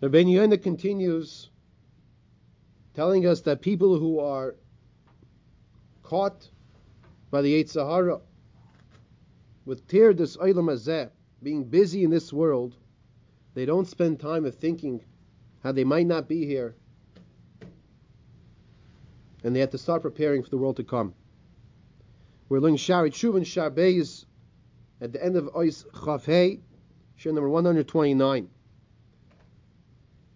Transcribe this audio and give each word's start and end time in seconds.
Rabbeinu 0.00 0.32
Yonah 0.32 0.58
continues 0.58 1.50
telling 2.94 3.26
us 3.26 3.40
that 3.40 3.60
people 3.60 3.98
who 3.98 4.20
are 4.20 4.54
caught 6.04 6.48
by 7.32 7.42
the 7.42 7.52
Yetzer 7.52 7.84
Hara 7.84 8.20
with 9.64 9.88
tear 9.88 10.14
this 10.14 10.36
olam 10.36 11.10
being 11.42 11.64
busy 11.64 12.04
in 12.04 12.10
this 12.10 12.32
world, 12.32 12.76
they 13.54 13.66
don't 13.66 13.88
spend 13.88 14.20
time 14.20 14.44
of 14.44 14.54
thinking 14.54 15.04
how 15.64 15.72
they 15.72 15.84
might 15.84 16.06
not 16.06 16.28
be 16.28 16.46
here, 16.46 16.76
and 19.42 19.54
they 19.54 19.60
have 19.60 19.70
to 19.70 19.78
start 19.78 20.02
preparing 20.02 20.44
for 20.44 20.50
the 20.50 20.58
world 20.58 20.76
to 20.76 20.84
come. 20.84 21.12
We're 22.48 22.60
learning 22.60 22.78
Shaarei 22.78 23.10
Teshuvah 23.10 23.40
Sharbeis 23.40 24.26
at 25.00 25.12
the 25.12 25.22
end 25.22 25.36
of 25.36 25.46
Ois 25.54 25.84
Chavhei, 25.90 26.60
Shir 27.16 27.32
number 27.32 27.48
129. 27.48 28.48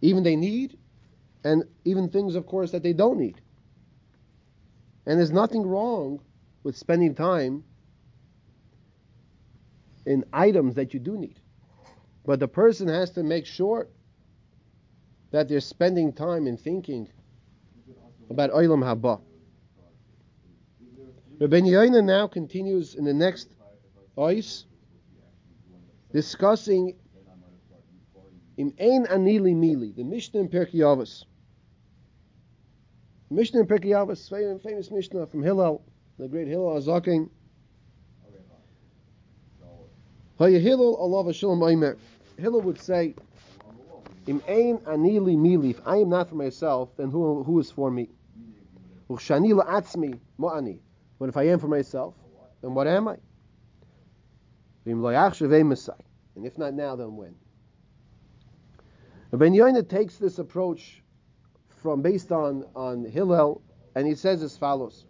even 0.00 0.22
they 0.22 0.36
need, 0.36 0.78
and 1.44 1.64
even 1.84 2.08
things, 2.08 2.34
of 2.34 2.46
course, 2.46 2.70
that 2.72 2.82
they 2.82 2.92
don't 2.92 3.18
need. 3.18 3.40
And 5.06 5.18
there's 5.18 5.32
nothing 5.32 5.66
wrong 5.66 6.20
with 6.62 6.76
spending 6.76 7.14
time 7.14 7.64
in 10.06 10.24
items 10.32 10.74
that 10.74 10.92
you 10.94 11.00
do 11.00 11.16
need. 11.16 11.40
But 12.24 12.40
the 12.40 12.48
person 12.48 12.88
has 12.88 13.10
to 13.10 13.22
make 13.22 13.46
sure 13.46 13.88
that 15.30 15.48
they're 15.48 15.60
spending 15.60 16.12
time 16.12 16.46
in 16.46 16.56
thinking 16.56 17.08
about 18.28 18.50
Olam 18.50 18.82
Haba. 18.82 19.20
Rabbi 21.40 21.60
Yoina 21.60 22.04
now 22.04 22.26
continues 22.26 22.94
in 22.94 23.04
the 23.04 23.14
next 23.14 23.48
ois, 24.16 24.64
discussing 26.12 26.96
Im 28.60 28.74
ein 28.78 29.06
ani 29.06 29.38
li 29.38 29.54
mi 29.54 29.74
li, 29.74 29.90
the 29.96 30.04
Mishnah 30.04 30.40
in 30.40 30.48
Pirkei 30.50 30.80
Avos. 30.80 31.24
Mishnah 33.30 33.60
in 33.60 33.66
Pirkei 33.66 33.92
Avos, 33.92 34.28
famous 34.62 34.90
Mishnah 34.90 35.26
from 35.28 35.42
Hillel, 35.42 35.82
the 36.18 36.28
great 36.28 36.46
Hillel 36.46 36.74
Hazaken. 36.74 37.30
Hillel 40.38 40.94
Allah 40.96 41.32
Shalom 41.32 41.62
Aimer. 41.62 41.96
Hillel 42.36 42.60
would 42.60 42.78
say, 42.78 43.14
Im 44.26 44.42
ein 44.46 44.78
ani 44.86 45.18
li 45.18 45.36
mi 45.36 45.56
li, 45.56 45.70
if 45.70 45.80
I 45.86 45.96
am 45.96 46.10
not 46.10 46.28
for 46.28 46.34
myself, 46.34 46.94
then 46.98 47.10
who, 47.10 47.42
who 47.42 47.58
is 47.60 47.70
for 47.70 47.90
me? 47.90 48.10
Uchshani 49.08 49.54
la'atzmi 49.54 50.20
mo'ani. 50.38 50.80
But 51.18 51.30
if 51.30 51.38
I 51.38 51.44
am 51.44 51.58
for 51.60 51.68
myself, 51.68 52.14
then 52.60 52.74
what 52.74 52.86
am 52.86 53.08
I? 53.08 53.16
And 54.84 55.02
if 56.44 56.58
not 56.58 56.74
now, 56.74 56.96
then 56.96 57.16
when? 57.16 57.34
Ben 59.32 59.52
Yoina 59.52 59.88
takes 59.88 60.16
this 60.16 60.40
approach 60.40 61.02
from 61.82 62.02
based 62.02 62.32
on, 62.32 62.64
on 62.74 63.04
Hillel, 63.04 63.62
and 63.94 64.06
he 64.06 64.14
says 64.16 64.42
as 64.42 64.56
follows. 64.56 65.06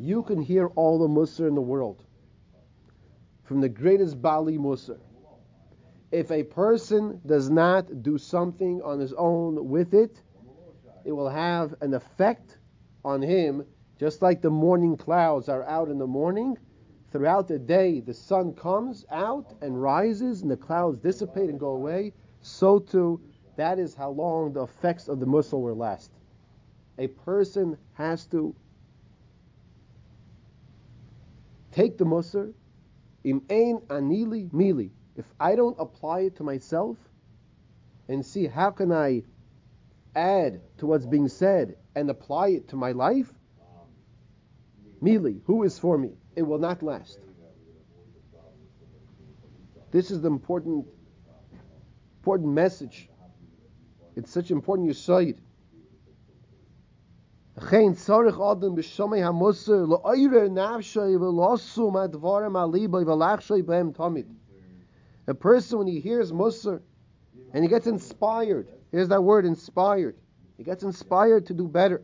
You 0.00 0.22
can 0.22 0.40
hear 0.40 0.68
all 0.68 0.98
the 0.98 1.08
Musar 1.08 1.46
in 1.46 1.54
the 1.54 1.60
world, 1.60 2.02
from 3.44 3.60
the 3.60 3.68
greatest 3.68 4.20
Baalei 4.22 4.58
Musar. 4.58 4.98
If 6.10 6.30
a 6.30 6.42
person 6.42 7.20
does 7.26 7.50
not 7.50 8.02
do 8.02 8.16
something 8.16 8.80
on 8.82 8.98
his 8.98 9.12
own 9.12 9.68
with 9.68 9.92
it, 9.92 10.20
it 11.04 11.12
will 11.12 11.28
have 11.28 11.74
an 11.82 11.92
effect 11.92 12.56
on 13.04 13.20
him, 13.20 13.66
just 13.98 14.22
like 14.22 14.40
the 14.40 14.50
morning 14.50 14.96
clouds 14.96 15.50
are 15.50 15.64
out 15.64 15.88
in 15.88 15.98
the 15.98 16.06
morning. 16.06 16.56
Throughout 17.10 17.46
the 17.46 17.58
day, 17.58 18.00
the 18.00 18.14
sun 18.14 18.54
comes 18.54 19.04
out 19.10 19.54
and 19.60 19.80
rises, 19.80 20.40
and 20.40 20.50
the 20.50 20.56
clouds 20.56 20.98
dissipate 20.98 21.50
and 21.50 21.60
go 21.60 21.72
away 21.72 22.14
so 22.42 22.78
too, 22.78 23.20
that 23.56 23.78
is 23.78 23.94
how 23.94 24.10
long 24.10 24.52
the 24.52 24.62
effects 24.62 25.08
of 25.08 25.20
the 25.20 25.26
musar 25.26 25.60
will 25.60 25.76
last. 25.76 26.10
A 26.98 27.06
person 27.06 27.78
has 27.94 28.26
to 28.26 28.54
take 31.70 31.96
the 31.96 32.04
musar, 32.04 32.52
im 33.24 33.42
ein 33.48 33.80
ani 33.88 34.24
li 34.26 34.48
mi 34.52 34.72
li. 34.72 34.90
If 35.16 35.26
I 35.38 35.54
don't 35.54 35.76
apply 35.78 36.20
it 36.20 36.36
to 36.36 36.44
myself 36.44 36.96
and 38.08 38.24
see 38.24 38.46
how 38.46 38.70
can 38.70 38.92
I 38.92 39.22
add 40.14 40.60
to 40.78 40.86
what's 40.86 41.06
being 41.06 41.28
said 41.28 41.76
and 41.94 42.10
apply 42.10 42.48
it 42.48 42.68
to 42.68 42.76
my 42.76 42.92
life, 42.92 43.32
mili, 45.02 45.40
who 45.44 45.62
is 45.62 45.78
for 45.78 45.98
me? 45.98 46.12
It 46.36 46.42
will 46.42 46.58
not 46.58 46.82
last. 46.82 47.18
This 49.90 50.10
is 50.10 50.22
the 50.22 50.28
important 50.28 50.86
important 52.22 52.52
message. 52.52 53.08
It's 54.14 54.30
such 54.30 54.52
an 54.52 54.56
important 54.56 54.88
yisoid. 54.88 55.38
Chein 57.68 57.96
tzarich 57.96 58.34
adam 58.34 58.76
b'shomei 58.76 59.18
hamusar 59.18 59.88
lo'oyre 59.88 60.48
nafshay 60.48 61.18
v'lachshay 61.18 61.90
b'hem 63.64 63.92
tamid. 63.92 64.26
A 65.26 65.34
person, 65.34 65.78
when 65.78 65.88
he 65.88 65.98
hears 65.98 66.30
musar, 66.30 66.80
and 67.52 67.64
he 67.64 67.68
gets 67.68 67.88
inspired, 67.88 68.68
here's 68.92 69.08
that 69.08 69.20
word, 69.20 69.44
inspired. 69.44 70.14
He 70.56 70.62
gets 70.62 70.84
inspired 70.84 71.46
to 71.46 71.54
do 71.54 71.66
better. 71.66 72.02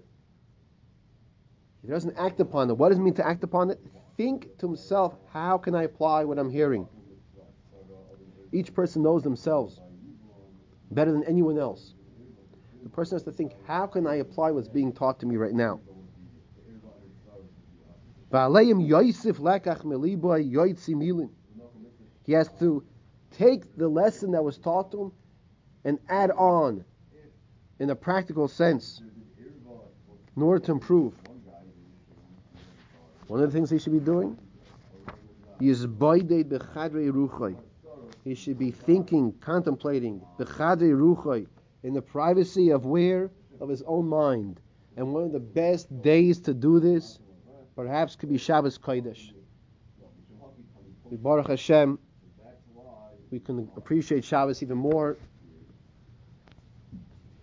He 1.83 1.89
doesn't 1.89 2.19
act 2.19 2.41
upon 2.41 2.71
it. 2.71 2.77
What 2.77 2.89
does 2.89 2.99
it 2.99 3.03
mean 3.03 3.15
to 3.15 3.27
act 3.27 3.45
upon 3.45 3.71
it? 3.71 3.81
Think 4.17 4.59
to 4.59 4.67
himself, 4.67 5.15
how 5.33 5.59
can 5.59 5.77
I 5.77 5.85
apply 5.85 6.25
what 6.25 6.41
I'm 6.41 6.51
hearing? 6.51 6.89
Each 8.51 8.75
person 8.75 9.05
knows 9.05 9.23
themselves 9.23 9.81
better 10.91 11.13
than 11.13 11.25
anyone 11.25 11.59
else. 11.59 11.95
The 12.83 12.89
person 12.89 13.17
has 13.17 13.23
to 13.25 13.33
think, 13.33 13.53
how 13.67 13.87
can 13.87 14.07
I 14.07 14.17
apply 14.17 14.51
what's 14.51 14.69
being 14.69 14.93
taught 14.93 15.21
to 15.21 15.27
me 15.27 15.37
right 15.37 15.53
now? 15.53 15.81
He 22.25 22.33
has 22.33 22.49
to 22.59 22.85
take 23.31 23.77
the 23.77 23.89
lesson 23.89 24.33
that 24.33 24.45
was 24.45 24.59
taught 24.59 24.91
to 24.93 25.03
him 25.03 25.13
and 25.85 25.99
add 26.09 26.31
on 26.33 26.85
in 27.79 27.91
a 27.91 27.95
practical 27.95 28.49
sense 28.49 29.01
in 30.37 30.43
order 30.43 30.65
to 30.67 30.73
improve. 30.73 31.15
One 33.29 33.43
of 33.43 33.51
the 33.51 33.57
things 33.57 33.71
he 33.71 33.79
should 33.79 33.93
be 33.93 34.01
doing 34.01 34.37
is 35.61 35.87
he 38.29 38.35
should 38.35 38.59
be 38.59 38.71
thinking, 38.71 39.33
contemplating, 39.41 40.21
the 40.37 40.45
Khadri 40.45 41.47
in 41.83 41.95
the 41.95 42.03
privacy 42.03 42.71
of 42.71 42.85
where? 42.85 43.31
Of 43.61 43.71
his 43.71 43.83
own 43.87 44.07
mind. 44.07 44.61
And 44.97 45.15
one 45.15 45.23
of 45.23 45.33
the 45.33 45.41
best 45.41 46.03
days 46.03 46.39
to 46.41 46.53
do 46.53 46.79
this, 46.79 47.19
perhaps, 47.75 48.17
could 48.17 48.29
be 48.29 48.37
Shabbos 48.37 48.77
Kodesh. 48.77 49.33
Baruch 51.11 51.49
Hashem, 51.49 51.99
we 53.31 53.41
can 53.41 53.71
appreciate 53.77 54.25
Shabbos 54.25 54.63
even 54.63 54.77
more. 54.77 55.17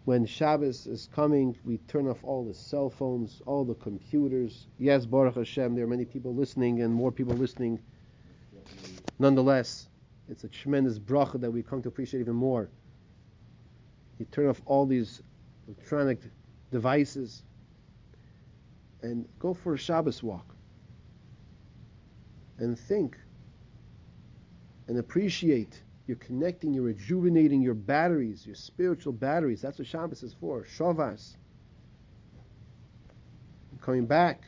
When 0.04 0.27
Shabbos 0.27 0.86
is 0.86 1.09
coming, 1.15 1.57
we 1.65 1.80
turn 1.88 2.07
off 2.07 2.24
all 2.24 2.45
the 2.45 2.54
cell 2.54 2.92
phones, 2.92 3.42
all 3.48 3.65
the 3.65 3.74
computers. 3.74 4.68
Yes, 4.77 5.07
Baruch 5.07 5.36
Hashem, 5.36 5.74
there 5.74 5.86
are 5.86 5.88
many 5.88 6.06
people 6.06 6.36
listening 6.36 6.83
and 6.83 6.94
more 6.94 7.12
people 7.12 7.36
listening. 7.36 7.80
Nonetheless, 9.18 9.88
it's 10.30 10.44
a 10.44 10.48
tremendous 10.48 10.98
bracha 11.00 11.39
that 11.39 11.51
we 11.51 11.62
come 11.62 11.81
to 11.81 11.88
appreciate 11.88 12.19
even 12.19 12.36
more. 12.36 12.69
You 14.19 14.25
turn 14.31 14.48
off 14.48 14.62
all 14.66 14.86
these 14.86 15.22
electronic 15.68 16.19
devices 16.72 17.44
and 19.01 19.27
go 19.39 19.54
for 19.54 19.74
a 19.74 19.77
Shabbos 19.77 20.24
walk 20.24 20.56
and 22.57 22.77
think 22.77 23.18
and 24.88 24.98
appreciate. 24.98 25.81
You're 26.07 26.18
connecting, 26.18 26.74
you're 26.74 26.83
rejuvenating 26.83 27.62
your 27.62 27.74
batteries, 27.74 28.45
your 28.45 28.56
spiritual 28.56 29.13
batteries. 29.13 29.62
That's 29.62 29.80
what 29.80 29.88
Shabbos 29.88 30.21
is 30.21 30.36
for. 30.39 30.63
Shavas. 30.63 31.36
Coming 33.81 34.06
back, 34.06 34.44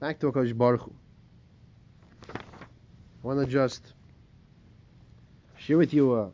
back 0.00 0.18
to 0.20 0.30
Akash 0.30 0.56
Baruch 0.56 0.82
Hu. 0.82 0.92
I 3.28 3.34
want 3.34 3.46
to 3.46 3.52
just 3.52 3.92
share 5.58 5.76
with 5.76 5.92
you 5.92 6.14
uh, 6.14 6.16
a, 6.16 6.30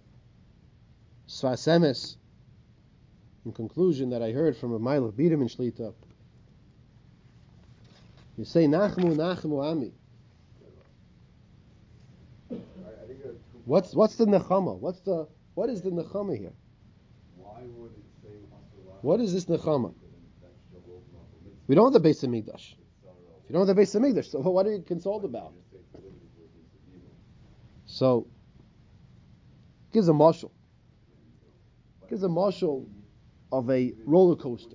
Svasemes. 1.28 2.14
In 3.44 3.50
conclusion, 3.50 4.10
that 4.10 4.22
I 4.22 4.30
heard 4.30 4.56
from 4.56 4.74
a 4.74 4.78
Meilech 4.78 5.14
Biederman 5.14 5.48
Shlita. 5.48 5.92
You 8.38 8.44
say 8.44 8.66
Nachamu 8.66 9.16
Nachamu 9.16 9.64
Ami. 9.64 9.90
What's 13.64 13.92
what's 13.92 14.14
the 14.14 14.26
nechama? 14.26 14.78
What's 14.78 15.00
the 15.00 15.26
what 15.54 15.70
is 15.70 15.82
the 15.82 15.90
nechama 15.90 16.38
here? 16.38 16.52
What 19.02 19.18
is 19.18 19.32
this 19.32 19.46
nechama? 19.46 19.92
We 21.66 21.74
don't 21.74 21.92
have 21.92 22.00
the 22.00 22.08
Beis 22.08 22.24
Hamikdash. 22.24 22.74
If 22.74 23.48
you 23.48 23.54
don't 23.54 23.66
have 23.66 23.74
the 23.74 23.82
Beis 23.82 23.98
Hamikdash, 23.98 24.30
so 24.30 24.38
what 24.38 24.64
are 24.66 24.70
you 24.70 24.82
consoled 24.86 25.24
about? 25.24 25.54
So 27.94 28.26
gives 29.92 30.08
a 30.08 30.12
mashal. 30.12 30.50
Gives 32.10 32.24
a 32.24 32.28
mashal 32.28 32.88
of 33.52 33.70
a 33.70 33.94
roller 34.04 34.34
coaster. 34.34 34.74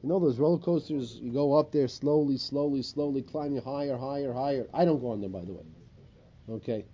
You 0.00 0.08
know 0.08 0.20
those 0.20 0.38
roller 0.38 0.60
coasters, 0.60 1.18
you 1.20 1.32
go 1.32 1.54
up 1.54 1.72
there 1.72 1.88
slowly, 1.88 2.36
slowly, 2.36 2.82
slowly, 2.82 3.22
climbing 3.22 3.62
higher, 3.62 3.96
higher, 3.96 4.32
higher. 4.32 4.68
I 4.72 4.84
don't 4.84 5.00
go 5.00 5.10
on 5.10 5.22
them, 5.22 5.32
by 5.32 5.44
the 5.44 5.54
way. 5.54 5.64
Okay? 6.50 6.84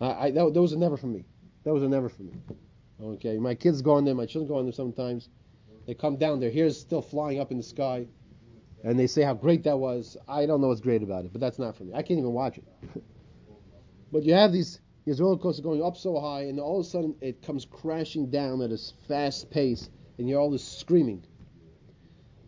I, 0.00 0.06
I, 0.06 0.30
that, 0.30 0.54
those 0.54 0.72
are 0.72 0.78
never 0.78 0.96
for 0.96 1.08
me. 1.08 1.26
Those 1.64 1.82
are 1.82 1.88
never 1.88 2.08
for 2.08 2.22
me. 2.22 2.32
Okay? 3.02 3.36
My 3.36 3.54
kids 3.54 3.82
go 3.82 3.92
on 3.92 4.06
them, 4.06 4.16
my 4.16 4.24
children 4.24 4.48
go 4.48 4.56
on 4.56 4.64
them 4.64 4.72
sometimes. 4.72 5.28
They 5.86 5.92
come 5.92 6.16
down, 6.16 6.40
their 6.40 6.50
hair's 6.50 6.80
still 6.80 7.02
flying 7.02 7.40
up 7.40 7.50
in 7.50 7.58
the 7.58 7.62
sky, 7.62 8.06
and 8.84 8.98
they 8.98 9.06
say 9.06 9.20
how 9.20 9.34
great 9.34 9.64
that 9.64 9.78
was. 9.78 10.16
I 10.26 10.46
don't 10.46 10.62
know 10.62 10.68
what's 10.68 10.80
great 10.80 11.02
about 11.02 11.26
it, 11.26 11.32
but 11.32 11.42
that's 11.42 11.58
not 11.58 11.76
for 11.76 11.84
me. 11.84 11.92
I 11.92 12.00
can't 12.00 12.18
even 12.18 12.32
watch 12.32 12.56
it. 12.56 12.64
but 14.12 14.24
you 14.24 14.34
have 14.34 14.52
these, 14.52 14.80
these 15.04 15.20
roller 15.20 15.36
going 15.36 15.82
up 15.82 15.96
so 15.96 16.20
high, 16.20 16.42
and 16.42 16.58
all 16.58 16.80
of 16.80 16.86
a 16.86 16.88
sudden 16.88 17.14
it 17.20 17.42
comes 17.42 17.64
crashing 17.64 18.30
down 18.30 18.62
at 18.62 18.70
a 18.70 18.78
fast 19.08 19.50
pace, 19.50 19.90
and 20.18 20.28
you're 20.28 20.40
all 20.40 20.50
just 20.50 20.78
screaming. 20.78 21.24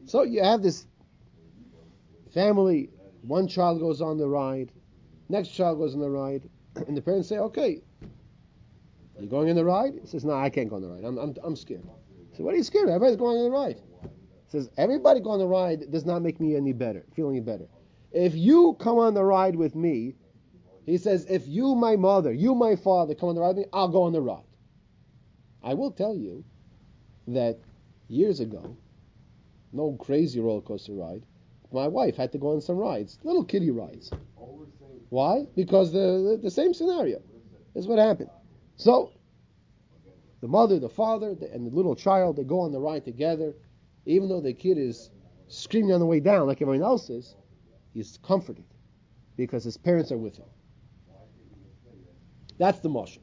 So 0.06 0.22
you 0.24 0.42
have 0.42 0.62
this 0.62 0.86
family, 2.32 2.90
one 3.22 3.48
child 3.48 3.80
goes 3.80 4.00
on 4.00 4.18
the 4.18 4.28
ride, 4.28 4.72
next 5.28 5.48
child 5.48 5.78
goes 5.78 5.94
on 5.94 6.00
the 6.00 6.10
ride, 6.10 6.48
and 6.86 6.96
the 6.96 7.02
parents 7.02 7.28
say, 7.28 7.38
okay, 7.38 7.82
you 9.22 9.28
going 9.28 9.48
on 9.48 9.56
the 9.56 9.64
ride? 9.64 9.94
He 10.00 10.06
says, 10.06 10.24
no, 10.24 10.32
I 10.32 10.50
can't 10.50 10.68
go 10.68 10.76
on 10.76 10.82
the 10.82 10.88
ride. 10.88 11.04
I'm, 11.04 11.16
I'm, 11.16 11.34
I'm 11.44 11.56
scared. 11.56 11.84
So 12.36 12.42
what 12.42 12.54
are 12.54 12.56
you 12.56 12.64
scared 12.64 12.88
of? 12.88 12.94
Everybody's 12.94 13.16
going 13.16 13.38
on 13.38 13.44
the 13.44 13.50
ride. 13.50 13.80
He 14.02 14.50
says, 14.50 14.68
everybody 14.76 15.20
going 15.20 15.34
on 15.34 15.38
the 15.40 15.46
ride 15.46 15.90
does 15.90 16.04
not 16.04 16.22
make 16.22 16.40
me 16.40 16.56
any 16.56 16.72
better, 16.72 17.04
feel 17.14 17.30
any 17.30 17.40
better. 17.40 17.66
If 18.10 18.34
you 18.34 18.76
come 18.80 18.98
on 18.98 19.14
the 19.14 19.24
ride 19.24 19.54
with 19.54 19.74
me, 19.74 20.16
he 20.86 20.98
says, 20.98 21.26
if 21.28 21.46
you, 21.46 21.74
my 21.74 21.96
mother, 21.96 22.32
you, 22.32 22.54
my 22.54 22.76
father, 22.76 23.14
come 23.14 23.28
on 23.30 23.34
the 23.34 23.40
ride 23.40 23.48
with 23.48 23.58
me, 23.58 23.64
I'll 23.72 23.88
go 23.88 24.02
on 24.02 24.12
the 24.12 24.20
ride. 24.20 24.42
I 25.62 25.74
will 25.74 25.92
tell 25.92 26.14
you 26.14 26.44
that 27.28 27.58
years 28.08 28.40
ago, 28.40 28.76
no 29.72 29.96
crazy 30.00 30.40
roller 30.40 30.60
coaster 30.60 30.92
ride. 30.92 31.22
My 31.72 31.88
wife 31.88 32.16
had 32.16 32.32
to 32.32 32.38
go 32.38 32.52
on 32.52 32.60
some 32.60 32.76
rides, 32.76 33.18
little 33.22 33.44
kiddie 33.44 33.70
rides. 33.70 34.10
Why? 35.08 35.46
Because 35.54 35.92
the, 35.92 35.98
the, 35.98 36.40
the 36.42 36.50
same 36.50 36.74
scenario 36.74 37.22
is 37.74 37.86
what 37.86 37.98
happened. 37.98 38.30
So, 38.76 39.12
the 40.40 40.48
mother, 40.48 40.78
the 40.78 40.88
father, 40.88 41.34
the, 41.34 41.50
and 41.52 41.70
the 41.70 41.74
little 41.74 41.94
child, 41.94 42.36
they 42.36 42.44
go 42.44 42.60
on 42.60 42.72
the 42.72 42.80
ride 42.80 43.04
together. 43.04 43.54
Even 44.04 44.28
though 44.28 44.40
the 44.40 44.52
kid 44.52 44.78
is 44.78 45.10
screaming 45.48 45.92
on 45.92 46.00
the 46.00 46.06
way 46.06 46.18
down 46.18 46.46
like 46.46 46.60
everyone 46.60 46.82
else 46.82 47.08
is, 47.08 47.36
he's 47.94 48.18
comforted 48.22 48.64
because 49.36 49.62
his 49.62 49.76
parents 49.76 50.10
are 50.10 50.18
with 50.18 50.36
him. 50.36 50.46
That's 52.62 52.78
the 52.78 52.88
mashal. 52.88 53.18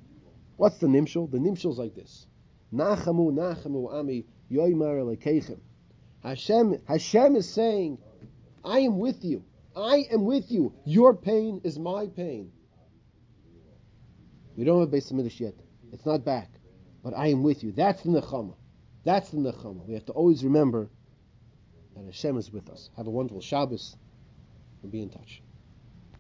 What's 0.58 0.80
the 0.80 0.88
nimshal? 0.88 1.32
The 1.32 1.38
nimshal 1.38 1.72
is 1.72 1.78
like 1.78 1.96
this. 1.96 2.28
Nachamu, 2.74 3.32
nachamu, 3.32 3.90
ami, 3.94 4.26
yoimar. 4.52 5.58
Hashem, 6.22 6.82
Hashem 6.86 7.36
is 7.38 7.48
saying, 7.48 8.00
I 8.66 8.80
am 8.80 9.00
with 9.00 9.24
you. 9.24 9.46
I 9.78 10.04
am 10.12 10.26
with 10.26 10.52
you. 10.52 10.74
Your 10.84 11.16
pain 11.16 11.62
is 11.64 11.80
my 11.80 12.08
pain. 12.08 12.52
We 14.58 14.66
don't 14.66 14.82
have 14.82 14.90
Beis 14.90 15.10
Hamikdash 15.10 15.40
yet. 15.40 15.54
It's 15.94 16.06
not 16.06 16.26
back. 16.26 16.50
But 17.02 17.14
I 17.16 17.28
am 17.28 17.42
with 17.42 17.64
you. 17.64 17.72
That's 17.72 18.04
the 18.04 18.10
Nechama. 18.10 18.56
That's 19.06 19.30
the 19.30 19.38
Nechama. 19.38 19.88
We 19.88 19.94
have 19.94 20.06
to 20.08 20.12
always 20.12 20.44
remember 20.44 20.90
that 21.96 22.04
Hashem 22.04 22.38
is 22.38 22.52
with 22.52 22.70
us. 22.70 22.90
Have 22.98 23.08
a 23.08 23.10
wonderful 23.10 23.40
Shabbos 23.40 23.96
and 24.84 24.92
be 24.92 25.02
in 25.02 25.10
touch. 25.10 25.42